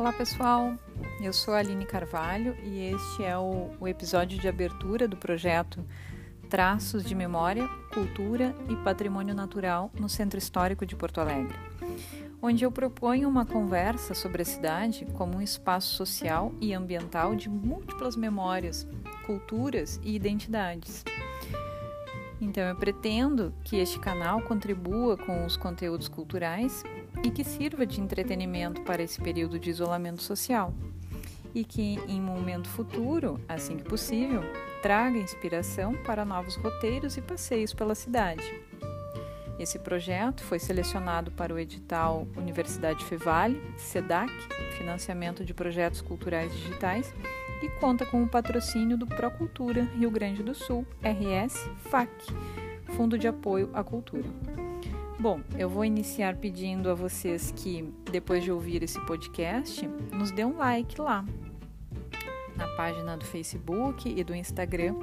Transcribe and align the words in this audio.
Olá 0.00 0.14
pessoal, 0.14 0.78
eu 1.20 1.30
sou 1.30 1.52
a 1.52 1.58
Aline 1.58 1.84
Carvalho 1.84 2.56
e 2.64 2.90
este 2.90 3.22
é 3.22 3.36
o, 3.36 3.68
o, 3.78 3.86
episódio 3.86 4.40
de 4.40 4.48
abertura 4.48 5.06
do 5.06 5.14
projeto 5.14 5.84
Traços 6.48 7.04
de 7.04 7.14
Memória, 7.14 7.68
Cultura 7.92 8.56
e 8.70 8.76
Patrimônio 8.76 9.34
Natural 9.34 9.90
no 9.94 10.08
Centro 10.08 10.38
Histórico 10.38 10.86
de 10.86 10.96
Porto 10.96 11.20
Alegre, 11.20 11.54
onde 12.40 12.64
eu 12.64 12.72
proponho 12.72 13.28
uma 13.28 13.44
conversa 13.44 14.14
sobre 14.14 14.40
a 14.40 14.44
cidade 14.46 15.06
como 15.18 15.36
um 15.36 15.42
espaço 15.42 15.94
social 15.94 16.50
e 16.62 16.72
ambiental 16.72 17.36
de 17.36 17.50
múltiplas 17.50 18.16
memórias, 18.16 18.88
culturas 19.26 20.00
e 20.02 20.14
identidades. 20.14 21.04
Então 22.40 22.62
eu 22.62 22.74
pretendo 22.74 23.52
que 23.62 23.76
este 23.76 23.98
canal 23.98 24.40
contribua 24.40 25.18
com 25.18 25.44
os 25.44 25.58
conteúdos 25.58 26.08
culturais 26.08 26.82
e 27.22 27.30
que 27.30 27.44
sirva 27.44 27.86
de 27.86 28.00
entretenimento 28.00 28.80
para 28.82 29.02
esse 29.02 29.20
período 29.20 29.58
de 29.58 29.70
isolamento 29.70 30.22
social. 30.22 30.72
E 31.54 31.64
que, 31.64 31.98
em 32.06 32.20
um 32.20 32.24
momento 32.24 32.68
futuro, 32.68 33.40
assim 33.48 33.76
que 33.76 33.84
possível, 33.84 34.42
traga 34.82 35.18
inspiração 35.18 35.94
para 36.04 36.24
novos 36.24 36.56
roteiros 36.56 37.16
e 37.16 37.20
passeios 37.20 37.74
pela 37.74 37.94
cidade. 37.94 38.42
Esse 39.58 39.78
projeto 39.78 40.42
foi 40.42 40.58
selecionado 40.58 41.30
para 41.32 41.52
o 41.52 41.58
edital 41.58 42.26
Universidade 42.34 43.04
Fevale, 43.04 43.60
SEDAC, 43.76 44.32
Financiamento 44.78 45.44
de 45.44 45.52
Projetos 45.52 46.00
Culturais 46.00 46.50
Digitais, 46.50 47.12
e 47.62 47.68
conta 47.78 48.06
com 48.06 48.22
o 48.22 48.28
patrocínio 48.28 48.96
do 48.96 49.06
Procultura 49.06 49.84
Rio 49.98 50.10
Grande 50.10 50.42
do 50.42 50.54
Sul, 50.54 50.86
RS 51.02 51.68
FAC, 51.90 52.10
Fundo 52.96 53.18
de 53.18 53.28
Apoio 53.28 53.68
à 53.74 53.84
Cultura. 53.84 54.24
Bom, 55.20 55.42
eu 55.58 55.68
vou 55.68 55.84
iniciar 55.84 56.36
pedindo 56.36 56.88
a 56.88 56.94
vocês 56.94 57.52
que, 57.54 57.82
depois 58.10 58.42
de 58.42 58.50
ouvir 58.50 58.82
esse 58.82 58.98
podcast, 59.04 59.86
nos 60.14 60.30
dê 60.30 60.46
um 60.46 60.56
like 60.56 60.98
lá 60.98 61.22
na 62.56 62.66
página 62.68 63.18
do 63.18 63.24
Facebook 63.26 64.08
e 64.08 64.24
do 64.24 64.34
Instagram. 64.34 64.96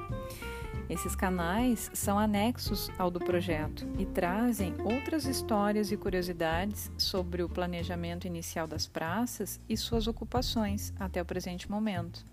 Esses 0.90 1.16
canais 1.16 1.92
são 1.94 2.18
anexos 2.18 2.90
ao 2.98 3.12
do 3.12 3.20
projeto 3.20 3.88
e 4.00 4.08
trazem 4.08 4.74
outras 4.84 5.26
histórias 5.26 5.92
e 5.92 5.98
curiosidades 5.98 6.92
sobre 6.98 7.44
o 7.44 7.50
planejamento 7.50 8.26
inicial 8.26 8.66
das 8.66 8.88
praças 8.88 9.60
e 9.70 9.78
suas 9.78 10.08
ocupações 10.08 10.92
até 11.00 11.22
o 11.22 11.26
presente 11.26 11.70
momento. 11.70 12.26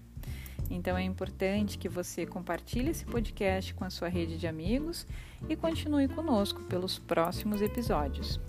Então 0.70 0.96
é 0.96 1.02
importante 1.02 1.78
que 1.78 1.88
você 1.88 2.26
compartilhe 2.26 2.90
esse 2.90 3.04
podcast 3.04 3.74
com 3.74 3.84
a 3.84 3.90
sua 3.90 4.08
rede 4.08 4.38
de 4.38 4.46
amigos 4.46 5.06
e 5.48 5.56
continue 5.56 6.08
conosco 6.08 6.62
pelos 6.64 6.98
próximos 6.98 7.60
episódios. 7.60 8.40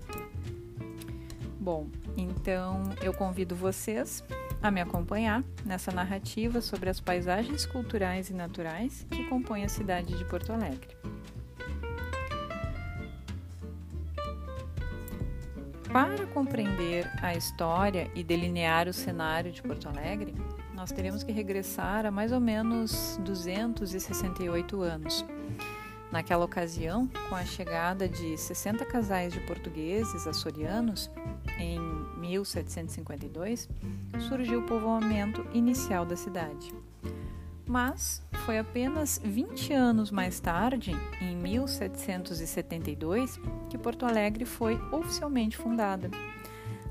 Bom, 1.59 1.87
então 2.15 2.83
eu 3.01 3.13
convido 3.13 3.55
vocês 3.55 4.23
a 4.61 4.71
me 4.71 4.81
acompanhar 4.81 5.43
nessa 5.65 5.91
narrativa 5.91 6.61
sobre 6.61 6.89
as 6.89 6.99
paisagens 6.99 7.65
culturais 7.65 8.29
e 8.29 8.33
naturais 8.33 9.05
que 9.09 9.23
compõem 9.25 9.63
a 9.63 9.69
cidade 9.69 10.17
de 10.17 10.25
Porto 10.25 10.53
Alegre. 10.53 10.95
Para 15.91 16.25
compreender 16.27 17.09
a 17.21 17.33
história 17.35 18.11
e 18.13 18.23
delinear 18.23 18.87
o 18.87 18.93
cenário 18.93 19.51
de 19.51 19.61
Porto 19.61 19.87
Alegre, 19.87 20.35
nós 20.75 20.91
teremos 20.91 21.23
que 21.23 21.31
regressar 21.31 22.05
a 22.05 22.11
mais 22.11 22.33
ou 22.33 22.39
menos 22.39 23.19
268 23.23 24.81
anos. 24.81 25.25
Naquela 26.11 26.45
ocasião, 26.45 27.09
com 27.29 27.35
a 27.35 27.43
chegada 27.43 28.07
de 28.07 28.37
60 28.37 28.85
casais 28.85 29.33
de 29.33 29.39
portugueses 29.41 30.27
açorianos, 30.27 31.09
em 31.57 31.79
1752, 32.19 33.67
surgiu 34.27 34.59
o 34.59 34.65
povoamento 34.65 35.43
inicial 35.53 36.05
da 36.05 36.15
cidade. 36.15 36.71
Mas 37.65 38.21
foi 38.45 38.59
apenas 38.59 39.19
20 39.23 39.73
anos 39.73 40.11
mais 40.11 40.39
tarde, 40.39 40.95
em 41.19 41.35
1772, 41.35 43.39
que 43.69 43.77
Porto 43.77 44.05
Alegre 44.05 44.45
foi 44.45 44.79
oficialmente 44.91 45.57
fundada. 45.57 46.11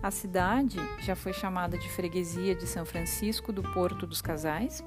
A 0.04 0.10
cidade 0.10 0.76
já 1.00 1.16
foi 1.16 1.32
chamada 1.32 1.78
de 1.78 1.88
Freguesia 1.88 2.54
de 2.54 2.66
São 2.66 2.84
Francisco 2.84 3.50
do 3.50 3.62
Porto 3.62 4.06
dos 4.06 4.20
Casais, 4.20 4.84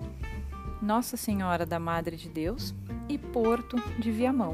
Nossa 0.80 1.18
Senhora 1.18 1.66
da 1.66 1.80
Madre 1.80 2.16
de 2.16 2.30
Deus 2.30 2.72
e 3.10 3.18
Porto 3.18 3.78
de 4.00 4.12
Viamão, 4.12 4.54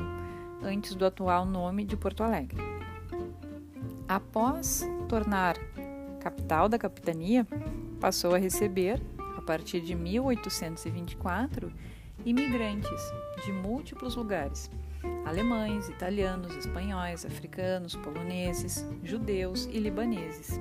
antes 0.63 0.95
do 0.95 1.05
atual 1.05 1.45
nome 1.45 1.83
de 1.83 1.97
Porto 1.97 2.23
Alegre. 2.23 2.63
Após 4.07 4.87
tornar 5.09 5.57
capital 6.21 6.69
da 6.69 6.79
capitania, 6.79 7.45
passou 7.99 8.33
a 8.33 8.37
receber, 8.37 9.01
a 9.37 9.41
partir 9.41 9.81
de 9.81 9.93
1824, 9.93 11.73
imigrantes 12.25 13.01
de 13.43 13.51
múltiplos 13.51 14.15
lugares 14.15 14.71
alemães, 15.25 15.89
italianos, 15.89 16.55
espanhóis, 16.55 17.25
africanos, 17.25 17.95
poloneses, 17.95 18.85
judeus 19.03 19.65
e 19.71 19.79
libaneses, 19.79 20.59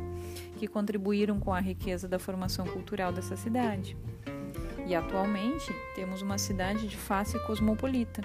que 0.56 0.66
contribuíram 0.66 1.38
com 1.38 1.52
a 1.52 1.60
riqueza 1.60 2.08
da 2.08 2.18
formação 2.18 2.66
cultural 2.66 3.12
dessa 3.12 3.36
cidade. 3.36 3.96
E 4.86 4.94
atualmente 4.94 5.72
temos 5.94 6.22
uma 6.22 6.38
cidade 6.38 6.88
de 6.88 6.96
face 6.96 7.38
cosmopolita. 7.46 8.22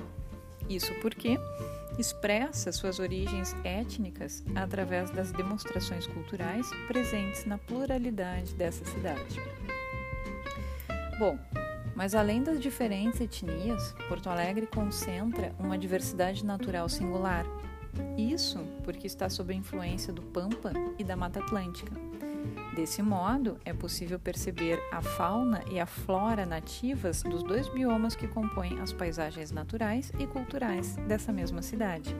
Isso 0.68 0.94
porque 1.02 1.38
expressa 1.98 2.72
suas 2.72 3.00
origens 3.00 3.56
étnicas 3.64 4.44
através 4.56 5.10
das 5.12 5.32
demonstrações 5.32 6.06
culturais 6.08 6.70
presentes 6.88 7.46
na 7.46 7.58
pluralidade 7.58 8.54
dessa 8.56 8.86
cidade. 8.86 9.42
Bom, 11.20 11.40
mas 11.98 12.14
além 12.14 12.44
das 12.44 12.60
diferentes 12.62 13.20
etnias, 13.20 13.96
Porto 14.08 14.30
Alegre 14.30 14.68
concentra 14.68 15.52
uma 15.58 15.76
diversidade 15.76 16.46
natural 16.46 16.88
singular. 16.88 17.44
Isso 18.16 18.60
porque 18.84 19.08
está 19.08 19.28
sob 19.28 19.52
a 19.52 19.58
influência 19.58 20.14
do 20.14 20.22
Pampa 20.22 20.72
e 21.00 21.04
da 21.04 21.16
Mata 21.16 21.40
Atlântica. 21.40 21.92
Desse 22.76 23.02
modo, 23.02 23.58
é 23.66 23.74
possível 23.74 24.20
perceber 24.20 24.80
a 24.92 25.02
fauna 25.02 25.64
e 25.72 25.80
a 25.80 25.88
flora 25.88 26.46
nativas 26.46 27.24
dos 27.24 27.42
dois 27.42 27.68
biomas 27.68 28.16
que 28.16 28.28
compõem 28.28 28.80
as 28.80 28.94
paisagens 28.94 29.50
naturais 29.50 30.12
e 30.20 30.28
culturais 30.28 30.96
dessa 31.08 31.34
mesma 31.34 31.64
cidade. 31.64 32.16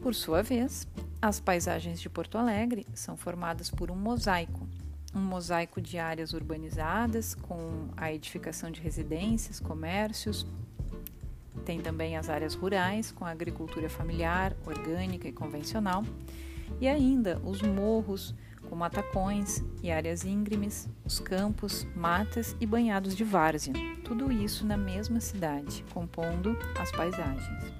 Por 0.00 0.14
sua 0.14 0.40
vez, 0.40 0.86
as 1.20 1.40
paisagens 1.40 2.00
de 2.00 2.08
Porto 2.08 2.38
Alegre 2.38 2.86
são 2.94 3.16
formadas 3.16 3.72
por 3.72 3.90
um 3.90 3.96
mosaico 3.96 4.68
um 5.14 5.20
mosaico 5.20 5.80
de 5.80 5.98
áreas 5.98 6.32
urbanizadas 6.32 7.34
com 7.34 7.88
a 7.96 8.12
edificação 8.12 8.70
de 8.70 8.80
residências, 8.80 9.58
comércios. 9.58 10.46
Tem 11.64 11.80
também 11.80 12.16
as 12.16 12.28
áreas 12.28 12.54
rurais 12.54 13.10
com 13.10 13.24
a 13.24 13.30
agricultura 13.30 13.88
familiar, 13.88 14.56
orgânica 14.64 15.28
e 15.28 15.32
convencional. 15.32 16.04
E 16.80 16.88
ainda 16.88 17.40
os 17.44 17.60
morros 17.60 18.34
com 18.68 18.76
matacões 18.76 19.62
e 19.82 19.90
áreas 19.90 20.24
íngremes, 20.24 20.88
os 21.04 21.18
campos, 21.18 21.86
matas 21.94 22.56
e 22.60 22.66
banhados 22.66 23.16
de 23.16 23.24
várzea. 23.24 23.74
Tudo 24.04 24.30
isso 24.30 24.64
na 24.64 24.76
mesma 24.76 25.20
cidade, 25.20 25.84
compondo 25.92 26.56
as 26.78 26.92
paisagens. 26.92 27.72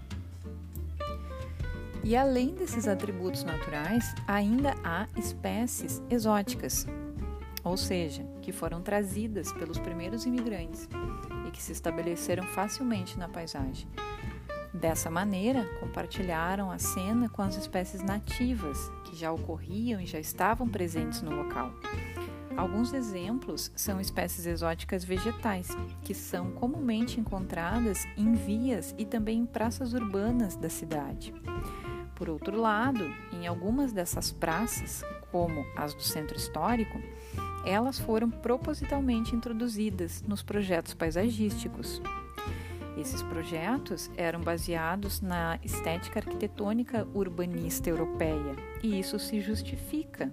E 2.03 2.17
além 2.17 2.55
desses 2.55 2.89
atributos 2.89 3.45
naturais, 3.45 4.15
ainda 4.27 4.75
há 4.83 5.07
espécies 5.17 6.03
exóticas, 6.11 6.87
ou 7.63 7.77
seja, 7.77 8.25
que 8.43 8.53
foram 8.53 8.81
trazidas 8.83 9.53
pelos 9.53 9.79
primeiros 9.79 10.25
imigrantes 10.25 10.89
e 11.47 11.51
que 11.51 11.63
se 11.63 11.73
estabeleceram 11.73 12.45
facilmente 12.45 13.19
na 13.19 13.29
paisagem. 13.29 13.89
Dessa 14.73 15.11
maneira, 15.11 15.65
compartilharam 15.81 16.71
a 16.71 16.79
cena 16.79 17.29
com 17.29 17.43
as 17.43 17.57
espécies 17.57 18.03
nativas 18.03 18.91
que 19.05 19.17
já 19.17 19.33
ocorriam 19.33 20.01
e 20.01 20.07
já 20.07 20.19
estavam 20.19 20.69
presentes 20.69 21.23
no 21.23 21.35
local. 21.35 21.75
Alguns 22.57 22.93
exemplos 22.93 23.73
são 23.75 24.01
espécies 24.01 24.47
exóticas 24.47 25.05
vegetais, 25.05 25.69
que 26.03 26.15
são 26.15 26.51
comumente 26.53 27.19
encontradas 27.19 28.07
em 28.17 28.33
vias 28.35 28.95
e 28.99 29.05
também 29.05 29.41
em 29.41 29.47
praças 29.47 29.93
urbanas 29.93 30.57
da 30.57 30.69
cidade. 30.69 31.33
Por 32.15 32.29
outro 32.29 32.61
lado, 32.61 33.11
em 33.33 33.47
algumas 33.47 33.93
dessas 33.93 34.31
praças, 34.31 35.03
como 35.33 35.65
as 35.75 35.95
do 35.95 36.03
centro 36.03 36.37
histórico, 36.37 37.01
elas 37.65 37.99
foram 37.99 38.31
propositalmente 38.31 39.35
introduzidas 39.35 40.23
nos 40.27 40.43
projetos 40.43 40.95
paisagísticos. 40.95 42.01
Esses 42.97 43.23
projetos 43.23 44.11
eram 44.17 44.41
baseados 44.41 45.21
na 45.21 45.59
estética 45.63 46.21
arquitetônica 46.21 47.07
urbanista 47.15 47.89
europeia, 47.89 48.57
e 48.83 48.99
isso 48.99 49.19
se 49.19 49.41
justifica. 49.41 50.33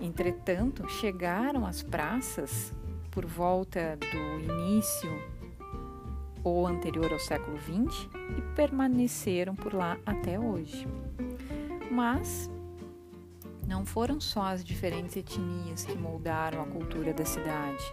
Entretanto, 0.00 0.88
chegaram 0.88 1.66
às 1.66 1.82
praças 1.82 2.72
por 3.10 3.26
volta 3.26 3.96
do 3.96 4.52
início 4.52 5.10
ou 6.42 6.66
anterior 6.66 7.12
ao 7.12 7.18
século 7.18 7.58
XX 7.58 8.08
e 8.38 8.42
permaneceram 8.54 9.54
por 9.54 9.74
lá 9.74 9.98
até 10.06 10.38
hoje. 10.38 10.86
Mas 11.90 12.50
Não 13.70 13.86
foram 13.86 14.20
só 14.20 14.42
as 14.42 14.64
diferentes 14.64 15.16
etnias 15.16 15.84
que 15.84 15.96
moldaram 15.96 16.60
a 16.60 16.66
cultura 16.66 17.14
da 17.14 17.24
cidade. 17.24 17.84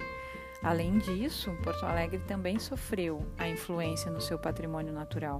Além 0.63 0.97
disso, 0.97 1.51
Porto 1.63 1.85
Alegre 1.85 2.17
também 2.27 2.57
sofreu 2.57 3.23
a 3.37 3.47
influência 3.47 4.09
no 4.09 4.19
seu 4.19 4.39
patrimônio 4.39 4.91
natural, 4.91 5.39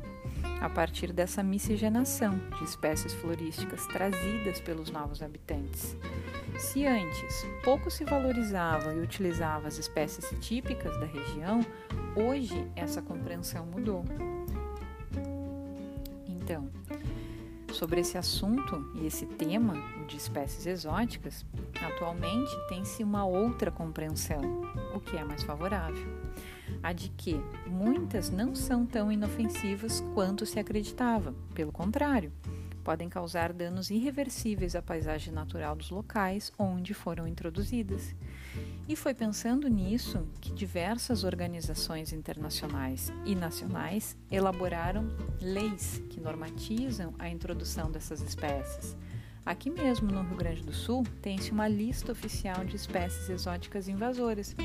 a 0.61 0.69
partir 0.69 1.11
dessa 1.11 1.41
miscigenação 1.41 2.37
de 2.55 2.65
espécies 2.65 3.15
florísticas 3.15 3.87
trazidas 3.87 4.59
pelos 4.59 4.91
novos 4.91 5.23
habitantes. 5.23 5.97
Se 6.59 6.85
antes 6.85 7.43
pouco 7.63 7.89
se 7.89 8.05
valorizava 8.05 8.93
e 8.93 8.99
utilizava 8.99 9.67
as 9.67 9.79
espécies 9.79 10.29
típicas 10.39 10.95
da 10.99 11.07
região, 11.07 11.65
hoje 12.15 12.71
essa 12.75 13.01
compreensão 13.01 13.65
mudou. 13.65 14.05
Então, 16.27 16.69
sobre 17.77 18.01
esse 18.01 18.17
assunto 18.17 18.91
e 18.95 19.05
esse 19.05 19.25
tema, 19.25 19.75
de 20.07 20.17
espécies 20.17 20.65
exóticas, 20.65 21.45
atualmente 21.85 22.51
tem-se 22.67 23.03
uma 23.03 23.23
outra 23.23 23.69
compreensão, 23.69 24.41
o 24.95 24.99
que 24.99 25.15
é 25.15 25.23
mais 25.23 25.43
favorável. 25.43 26.07
A 26.81 26.91
de 26.91 27.09
que 27.09 27.39
muitas 27.67 28.31
não 28.31 28.55
são 28.55 28.83
tão 28.83 29.11
inofensivas 29.11 30.01
quanto 30.15 30.45
se 30.45 30.59
acreditava, 30.59 31.35
pelo 31.53 31.71
contrário, 31.71 32.31
podem 32.83 33.09
causar 33.09 33.53
danos 33.53 33.91
irreversíveis 33.91 34.75
à 34.75 34.81
paisagem 34.81 35.31
natural 35.31 35.75
dos 35.75 35.91
locais 35.91 36.51
onde 36.57 36.95
foram 36.95 37.27
introduzidas. 37.27 38.15
E 38.87 38.95
foi 38.95 39.13
pensando 39.13 39.67
nisso 39.67 40.25
que 40.39 40.53
diversas 40.53 41.25
organizações 41.25 42.13
internacionais 42.13 43.11
e 43.25 43.35
nacionais 43.35 44.15
elaboraram 44.31 45.09
leis 45.41 46.01
que 46.09 46.21
normatizam 46.21 47.13
a 47.19 47.27
introdução 47.27 47.91
dessas 47.91 48.21
espécies. 48.21 48.95
Aqui 49.45 49.69
mesmo 49.69 50.09
no 50.09 50.21
Rio 50.23 50.37
Grande 50.37 50.63
do 50.63 50.73
Sul 50.73 51.03
tem-se 51.21 51.51
uma 51.51 51.67
lista 51.67 52.13
oficial 52.13 52.63
de 52.63 52.77
espécies 52.77 53.29
exóticas 53.29 53.89
invasoras, 53.89 54.55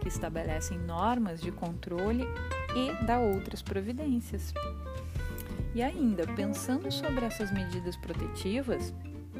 que 0.00 0.08
estabelecem 0.08 0.78
normas 0.78 1.40
de 1.40 1.52
controle 1.52 2.24
e 2.74 3.06
dá 3.06 3.20
outras 3.20 3.62
providências. 3.62 4.52
E 5.72 5.82
ainda, 5.82 6.26
pensando 6.34 6.90
sobre 6.90 7.24
essas 7.24 7.52
medidas 7.52 7.96
protetivas 7.96 8.92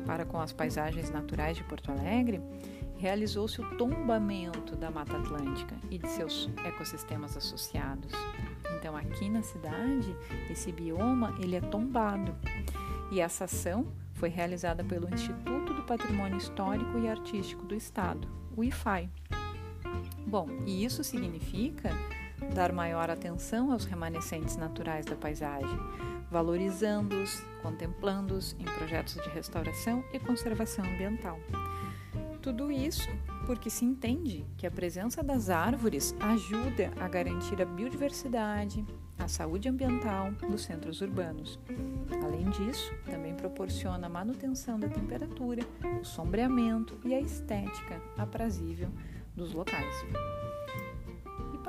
para 0.06 0.24
com 0.24 0.40
as 0.40 0.52
paisagens 0.52 1.10
naturais 1.10 1.56
de 1.56 1.64
Porto 1.64 1.90
Alegre, 1.90 2.40
realizou-se 2.98 3.60
o 3.60 3.76
tombamento 3.76 4.76
da 4.76 4.90
Mata 4.90 5.16
Atlântica 5.16 5.76
e 5.90 5.98
de 5.98 6.08
seus 6.08 6.50
ecossistemas 6.64 7.36
associados. 7.36 8.12
Então, 8.76 8.96
aqui 8.96 9.28
na 9.28 9.42
cidade, 9.42 10.14
esse 10.50 10.72
bioma 10.72 11.34
ele 11.40 11.56
é 11.56 11.60
tombado. 11.60 12.34
E 13.10 13.20
essa 13.20 13.44
ação 13.44 13.86
foi 14.14 14.28
realizada 14.28 14.82
pelo 14.84 15.08
Instituto 15.08 15.72
do 15.72 15.82
Patrimônio 15.82 16.36
Histórico 16.36 16.98
e 16.98 17.08
Artístico 17.08 17.64
do 17.64 17.74
Estado, 17.74 18.28
o 18.56 18.64
IFAI. 18.64 19.08
Bom, 20.26 20.48
e 20.66 20.84
isso 20.84 21.02
significa 21.04 21.90
dar 22.54 22.72
maior 22.72 23.10
atenção 23.10 23.72
aos 23.72 23.84
remanescentes 23.84 24.56
naturais 24.56 25.06
da 25.06 25.16
paisagem, 25.16 25.78
valorizando-os, 26.30 27.40
contemplando-os 27.62 28.54
em 28.58 28.64
projetos 28.64 29.14
de 29.14 29.28
restauração 29.30 30.04
e 30.12 30.18
conservação 30.18 30.84
ambiental. 30.84 31.38
Tudo 32.40 32.70
isso 32.70 33.08
porque 33.46 33.70
se 33.70 33.84
entende 33.84 34.44
que 34.56 34.66
a 34.66 34.70
presença 34.70 35.22
das 35.22 35.50
árvores 35.50 36.14
ajuda 36.20 36.92
a 37.00 37.08
garantir 37.08 37.60
a 37.60 37.64
biodiversidade, 37.64 38.84
a 39.18 39.26
saúde 39.26 39.68
ambiental 39.68 40.30
dos 40.32 40.62
centros 40.62 41.00
urbanos. 41.00 41.58
Além 42.22 42.48
disso, 42.50 42.92
também 43.04 43.34
proporciona 43.34 44.06
a 44.06 44.10
manutenção 44.10 44.78
da 44.78 44.88
temperatura, 44.88 45.62
o 46.00 46.04
sombreamento 46.04 46.98
e 47.04 47.14
a 47.14 47.20
estética 47.20 48.00
aprazível 48.16 48.88
dos 49.34 49.52
locais. 49.52 49.94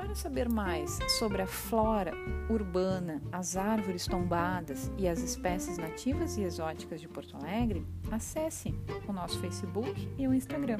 Para 0.00 0.14
saber 0.14 0.48
mais 0.48 0.98
sobre 1.18 1.42
a 1.42 1.46
flora 1.46 2.14
urbana, 2.48 3.20
as 3.30 3.54
árvores 3.54 4.06
tombadas 4.06 4.90
e 4.96 5.06
as 5.06 5.20
espécies 5.20 5.76
nativas 5.76 6.38
e 6.38 6.42
exóticas 6.42 7.02
de 7.02 7.06
Porto 7.06 7.36
Alegre, 7.36 7.86
acesse 8.10 8.74
o 9.06 9.12
nosso 9.12 9.38
Facebook 9.40 10.08
e 10.16 10.26
o 10.26 10.32
Instagram. 10.32 10.78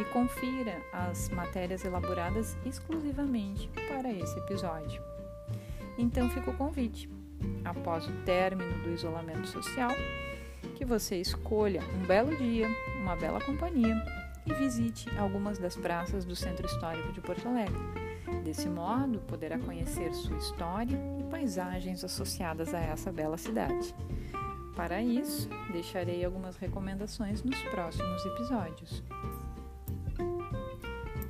E 0.00 0.04
confira 0.12 0.80
as 0.92 1.28
matérias 1.30 1.84
elaboradas 1.84 2.56
exclusivamente 2.64 3.68
para 3.88 4.12
esse 4.12 4.38
episódio. 4.38 5.02
Então 5.98 6.30
fica 6.30 6.48
o 6.48 6.56
convite, 6.56 7.10
após 7.64 8.06
o 8.06 8.12
término 8.24 8.80
do 8.84 8.90
isolamento 8.90 9.48
social, 9.48 9.90
que 10.76 10.84
você 10.84 11.16
escolha 11.16 11.82
um 12.00 12.06
belo 12.06 12.34
dia, 12.36 12.68
uma 13.00 13.16
bela 13.16 13.40
companhia 13.40 14.00
e 14.46 14.54
visite 14.54 15.10
algumas 15.18 15.58
das 15.58 15.74
praças 15.74 16.24
do 16.24 16.36
Centro 16.36 16.64
Histórico 16.64 17.12
de 17.12 17.20
Porto 17.20 17.48
Alegre 17.48 18.05
Desse 18.44 18.68
modo, 18.68 19.18
poderá 19.20 19.58
conhecer 19.58 20.12
sua 20.14 20.36
história 20.36 20.98
e 21.18 21.22
paisagens 21.24 22.04
associadas 22.04 22.74
a 22.74 22.78
essa 22.80 23.12
bela 23.12 23.36
cidade. 23.36 23.94
Para 24.74 25.02
isso, 25.02 25.48
deixarei 25.72 26.24
algumas 26.24 26.56
recomendações 26.56 27.42
nos 27.42 27.60
próximos 27.62 28.24
episódios. 28.26 29.02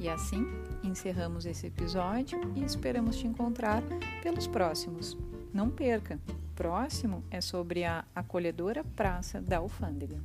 E 0.01 0.09
assim, 0.09 0.47
encerramos 0.83 1.47
esse 1.47 1.67
episódio 1.67 2.41
e 2.55 2.65
esperamos 2.65 3.17
te 3.17 3.27
encontrar 3.27 3.83
pelos 4.23 4.47
próximos. 4.47 5.17
Não 5.53 5.71
perca! 5.71 6.19
O 6.29 6.55
próximo 6.57 7.23
é 7.31 7.41
sobre 7.41 7.85
a 7.85 8.05
acolhedora 8.15 8.85
praça 8.97 9.41
da 9.41 9.59
Alfândega. 9.59 10.19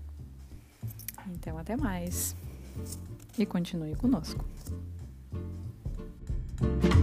Então, 1.27 1.57
até 1.57 1.77
mais! 1.77 2.35
E 3.37 3.45
continue 3.45 3.95
conosco. 3.95 4.43
you 6.61 7.00